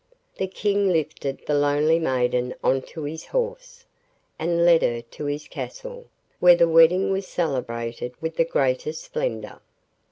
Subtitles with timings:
[0.37, 3.85] The King lifted the lonely maiden on to his horse,
[4.39, 6.07] and led her to his castle,
[6.39, 9.61] where the wedding was celebrated with the greatest splendour.